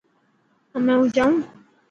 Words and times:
همي 0.73 0.93
هون 0.97 1.07
جائون. 1.15 1.35